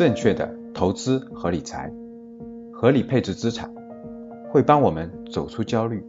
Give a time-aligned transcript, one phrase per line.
[0.00, 1.92] 正确的投资和理财，
[2.72, 3.70] 合理配置资产，
[4.48, 6.02] 会帮我们走出焦虑，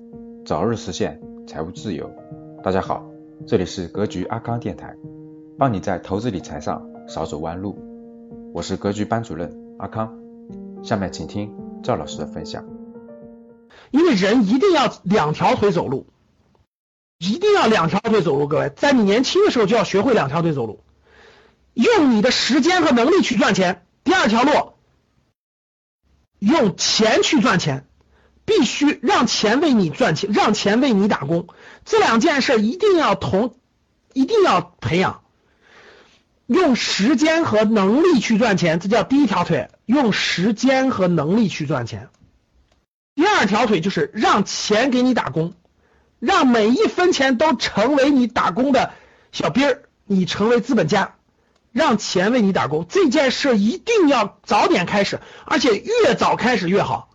[0.46, 2.10] 早日实现财务自由。
[2.64, 3.06] 大家好，
[3.46, 4.96] 这里是格局阿康电台，
[5.58, 7.78] 帮你在投资理财上少走弯路。
[8.54, 10.18] 我是格局班主任阿康，
[10.82, 11.54] 下面请听
[11.84, 12.64] 赵老师的分享。
[13.92, 16.06] 因为人一定要两条腿走路，
[17.20, 18.48] 一定要两条腿走路。
[18.48, 20.80] 各位，在你年轻的时候就要学会两条腿走路。
[21.74, 23.86] 用你的时间和能力去赚钱。
[24.04, 24.74] 第二条路，
[26.40, 27.86] 用钱去赚钱，
[28.46, 31.48] 必须让钱为你赚钱，让钱为你打工。
[31.86, 33.56] 这两件事一定要同，
[34.14, 35.22] 一定要培养。
[36.48, 39.70] 用时间和能力去赚钱，这叫第一条腿。
[39.86, 42.10] 用时间和能力去赚钱。
[43.16, 45.54] 第二条腿就是让钱给你打工，
[46.20, 48.94] 让每一分钱都成为你打工的
[49.32, 51.16] 小兵儿，你成为资本家。
[51.72, 57.10] 让钱为你打工这件事一定要早点开始，而且越早开始越好，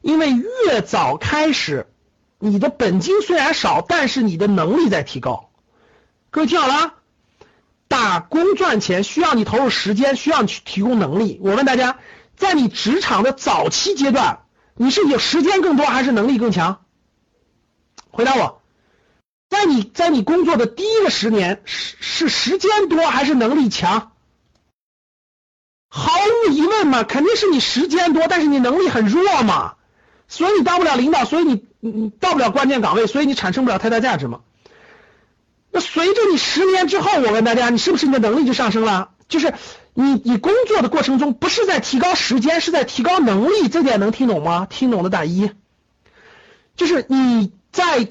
[0.00, 1.92] 因为越早开始，
[2.38, 5.50] 你的本金虽然少，但是你的能力在提高。
[6.30, 6.94] 各位听好了，
[7.88, 11.38] 打工赚钱需要你投入时间，需要你去提供能力。
[11.42, 11.98] 我问大家，
[12.34, 16.86] 在你职场的早期阶段，你是有时间更多还是能力更强？
[18.10, 18.61] 回答我。
[19.52, 24.12] 在你在你工作的第一个十年，是是时间多还是能力强？
[25.90, 26.10] 毫
[26.46, 29.74] 无疑问嘛，肯定是你时间多，但是你能力很弱嘛，
[30.26, 34.40] 所以你当不了领导，所以你你到不了关键岗位，所以你产生不了太大价值嘛。
[35.70, 39.10] 那随着你十年之后，我问大家，你是不是你的能力就上升了？
[39.28, 39.52] 就是
[39.92, 44.66] 你你工作的过程中，不是在提高时间，是在提高能力，这点能听懂吗？
[44.70, 45.50] 听懂的打一。
[46.74, 48.08] 就是你在。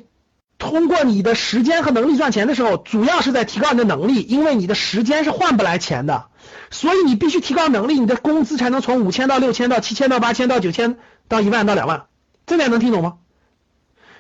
[0.61, 6.27] 通过你的时间和能力赚钱的时候，主要是在提高你的能力，因为你的时间是换不来钱的，
[6.69, 12.05] 所以你必须提高能力，你的工资才能从五千到六千到七千到八千到九千到一万到两万，
[12.45, 13.15] 这点能听懂吗？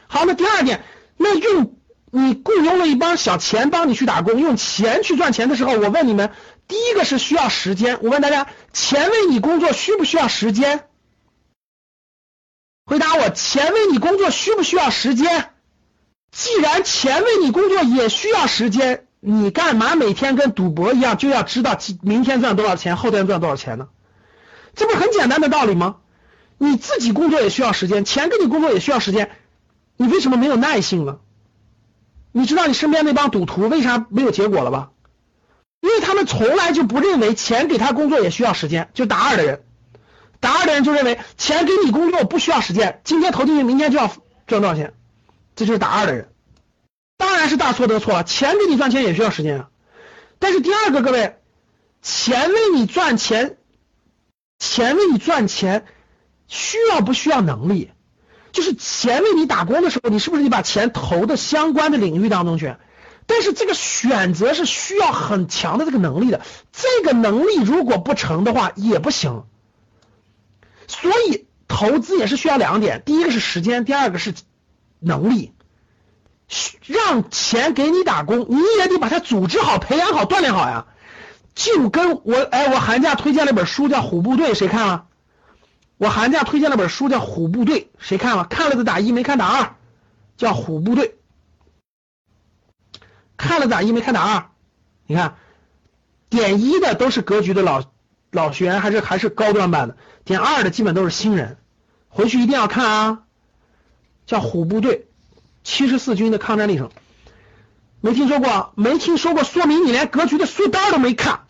[0.07, 0.83] 好，那第二点，
[1.15, 1.75] 那用
[2.09, 6.31] 你雇佣了一帮小钱帮你去打工，用钱去赚钱的时候，我问你们，
[6.67, 10.85] 第一个是需要时间，我问大家，钱为你工作需不需要时间？
[12.83, 15.50] 回答我，钱为你工作需不需要时间？
[16.31, 23.89] 既然钱为你工作也需要时间，你干嘛每天跟赌博一样就要知道明天赚多少钱，后天赚多少钱呢？
[24.73, 25.97] 这不是很简单的道理吗？
[26.57, 29.31] 你自己工作也需要时间，钱跟你工作也需要时间，
[29.97, 31.17] 你为什么没有耐性呢？
[32.31, 34.91] 你知道你身边那帮赌徒为啥没有结果了吧？
[35.81, 39.63] 因为他们从来就不认为钱给他工作也需要时间，就打二的人，
[40.39, 44.09] 打二的人就认为钱给你工作不需要时间，今天投进去，明天就要
[44.47, 44.93] 赚多少钱。
[45.55, 46.29] 这就是打二的人，
[47.17, 48.23] 当然是大错特错了。
[48.23, 49.69] 钱给你赚钱也需要时间啊。
[50.39, 51.37] 但是第二个，各位，
[52.01, 53.57] 钱为你赚钱，
[54.57, 55.85] 钱为你赚钱
[56.47, 57.91] 需要不需要能力？
[58.51, 62.75] 就是钱为你打工的时候，你是不是得把钱投的相关的领域当中去？
[63.27, 66.41] 但是这个选择是需要很强的这个能力的，
[66.71, 69.43] 这个能力如果不成的话也不行。
[70.87, 74.33] 所以投资也是需要两点，第一个是时间，第二个是。
[75.01, 75.51] 能力，
[76.85, 80.85] 让钱给你打工，你也得把它组织好、培养好、锻炼好呀。
[81.53, 85.07] 就跟我哎，我寒假推荐了本书叫《虎部队》，谁看了？
[85.97, 88.45] 我寒假推荐了本书叫《虎部队》，谁看了？
[88.45, 89.75] 看了的打一，没看打二。
[90.37, 91.17] 叫《虎部队》，
[93.37, 94.49] 看了打一，没看打二。
[95.05, 95.35] 你看，
[96.29, 97.83] 点一的都是格局的老
[98.31, 101.57] 老学员，还是还是高端班的；点二的基本都是新人。
[102.09, 103.23] 回去一定要看啊。
[104.31, 105.07] 叫虎部队
[105.61, 106.89] 七十四军的抗战历程，
[107.99, 108.71] 没听说过？
[108.75, 111.41] 没听说过，说明你连格局的书单都没看。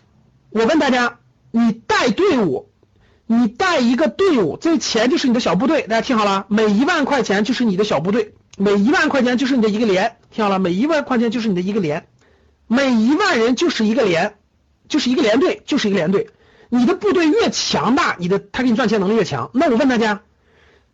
[0.50, 1.20] 我问大家，
[1.52, 2.72] 你带队伍，
[3.28, 5.84] 你带一个队伍，这钱就是你的小部队。
[5.84, 10.18] 大家听好了，每一万块钱就是你的小部队，每一万块钱就是你的一个连。
[10.31, 12.08] 听好了，每一万块钱就是你的一个连，
[12.66, 14.38] 每一万人就是一个连，
[14.90, 16.31] 就是一个连队，就是一个连队。
[16.70, 19.52] 你的部队越强大，你的他给你赚钱能力越强。
[19.53, 20.23] 那我问大家，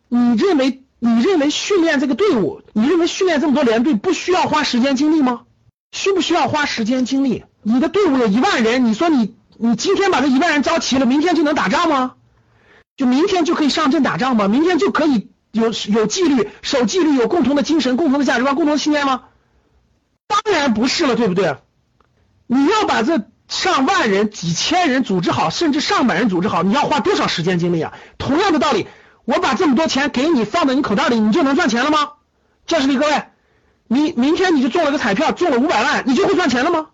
[0.08, 0.82] 你认为？
[1.00, 5.42] 你认为训练这个队伍，你认为训练这么多连队不需要花时间精力吗？
[5.92, 7.44] 需不需要花时间精力？
[7.62, 12.14] 你的队伍有一万人，你说你你今天把这一万人招齐了，明天就能打仗吗？
[12.96, 14.48] 就明天就可以上阵打仗吗？
[14.48, 19.22] 明天就可以有有纪律、守纪律、有共同的精神、共同的价值观、共同的信念吗？
[20.26, 21.56] 当然不是了，对不对？
[22.48, 27.94] 你要把这上万人、几千人组织好，甚至上百人组织好，你要花多少时间精力啊？
[28.18, 28.88] 同样的道理。
[29.28, 32.12] 我把这么多钱给你放在你口袋里，你就能赚钱了吗？
[32.66, 33.24] 教室里各位，
[33.86, 36.88] 你明天你就中了个彩票，中了五百万，你就会赚钱了吗？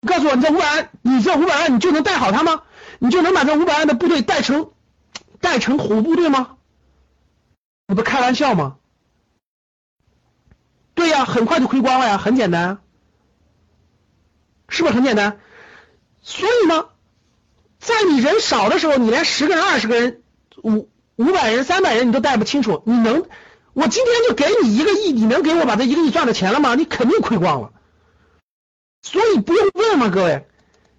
[0.00, 2.62] 你告诉我，你这五百万，你这五百万你就能带好它吗？
[3.00, 4.70] 你就能把这五百万的部队带成
[5.40, 6.56] 带成虎部队吗？
[7.86, 8.76] 你不开玩笑吗？
[10.94, 12.78] 对呀，很快就亏光了呀，很简单，
[14.70, 15.38] 是不是很简单？
[16.22, 16.86] 所以呢，
[17.78, 20.22] 在你人少的时候，你连十个人、二十个人、
[20.62, 20.88] 五
[21.22, 23.24] 五百人、三百人你都带不清楚，你能？
[23.74, 26.74] 我今天就给你一个亿，你能给我把这一个亿赚的钱了吗？
[26.74, 27.72] 你肯定亏光了。
[29.02, 30.46] 所以不用问嘛，各位，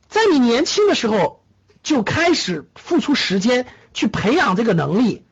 [0.10, 1.46] 在你年轻的时候
[1.84, 5.24] 就开始付出时间去培养这个能力，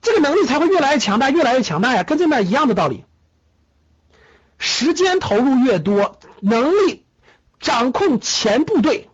[0.00, 3.04] 这个能力才会越来越强大，越来越强大呀，跟这面一样的道理。
[4.58, 7.04] 时间投入越多，能力
[7.58, 9.09] 掌控前部队，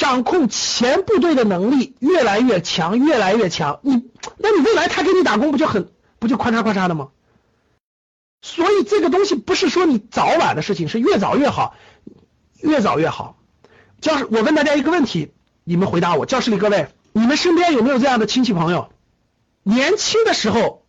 [0.00, 3.80] 掌控前部队的能力越来越强，越来越强。
[3.82, 4.08] 你，
[4.38, 7.08] 那你未来他给你打工不就很不就咔嚓咔嚓的吗？
[8.40, 11.74] 所以这个东西不是说你早晚的事情，是越早越好，
[12.62, 13.36] 越早越好。
[14.00, 15.32] 教室，我问大家一个问题，
[15.64, 16.24] 你们回答我。
[16.24, 18.88] 教室里各位，你们身边有没有这样的亲戚朋友？
[19.62, 20.82] 年轻的时候。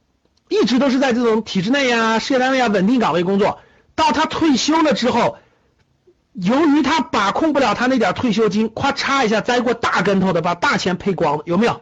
[0.47, 3.59] 一直都是在这种体制内呀、事业单位啊稳定岗位工作，
[3.95, 5.37] 到他退休了之后，
[6.41, 11.81] 由于他把控不了他那点退休金，咵嚓一下栽过大跟头的，把大钱赔光了，有没有？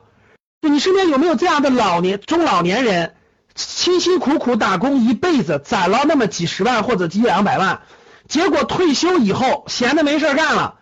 [0.62, 3.16] 就你身边有没有这样的老年中老年人，
[3.56, 7.84] 辛辛苦苦打工一辈子，攒了那么几十万或者几两百万，
[8.28, 10.76] 结果退休以后闲的没事干了，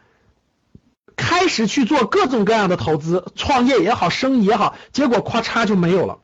[1.16, 6.18] 开始去做各种各样的投资，创业也好，生意也好，结果咵嚓就没有了。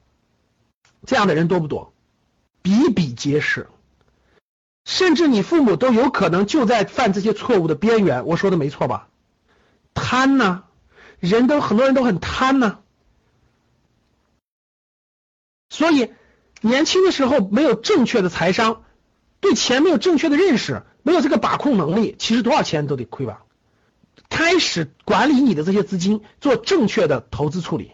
[1.06, 1.94] 这样的人多不多？
[2.63, 3.67] 比比皆是，
[4.85, 8.25] 甚至你父母都有可能就在犯这些错误的边缘。
[8.25, 9.07] 我说的没错吧？
[9.94, 10.63] 贪呢？
[11.19, 12.80] 人都很多人都很贪呢。
[15.69, 16.12] 所以
[16.62, 18.83] 年轻的时候没有正确的财商，
[19.39, 23.44] 对钱没有正确的认识，没有这个把控能力，其实多少钱都得亏吧。
[24.30, 27.94] 开始管理你的这些资金，做正确的投资处理。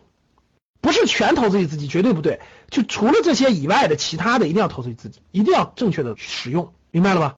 [0.82, 2.40] 不是全投资于自己，绝对不对。
[2.70, 7.36] 就除了这些以外的其他的，一定要投资于自己，一定要正确的使用，明白了吧？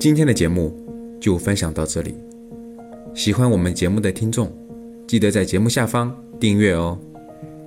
[0.00, 0.74] 今天的节目
[1.20, 2.14] 就分享到这里。
[3.14, 4.50] 喜欢我们节目的听众，
[5.06, 6.98] 记得在节目下方订阅哦，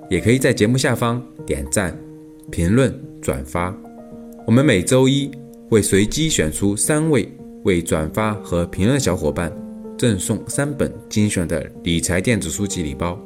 [0.10, 1.96] 也可以在节目下方点赞、
[2.52, 3.76] 评论、转发。
[4.48, 5.30] 我们每周一
[5.70, 7.32] 会随机选出三位
[7.64, 9.52] 为转发和评论小伙伴。
[9.98, 13.20] 赠送三本精选的理财电子书籍礼包，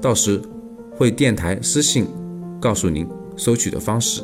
[0.00, 0.42] 到时
[0.96, 2.08] 会电台私信
[2.60, 3.06] 告诉您
[3.36, 4.20] 收取的方式。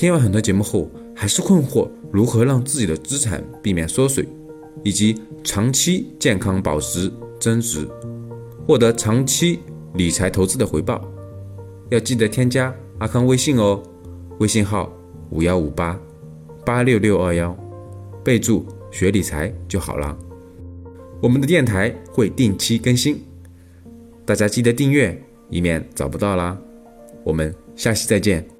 [0.00, 4.26] 听完很多节目后，还是困惑如何让自己的资产避免缩水，
[4.82, 7.86] 以及长期健康保值增值，
[8.66, 9.58] 获得长期
[9.92, 11.06] 理财投资的回报？
[11.90, 13.82] 要记得添加阿康微信哦，
[14.38, 14.90] 微信号
[15.28, 16.00] 五幺五八
[16.64, 17.54] 八六六二幺，
[18.24, 20.16] 备注学理财就好了。
[21.20, 23.22] 我们的电台会定期更新，
[24.24, 26.58] 大家记得订阅，以免找不到啦。
[27.22, 28.59] 我们下期再见。